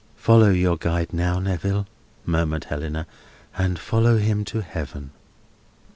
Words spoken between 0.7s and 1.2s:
guide